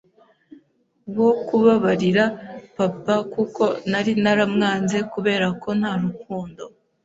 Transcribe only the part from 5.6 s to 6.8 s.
ko nta Rukundo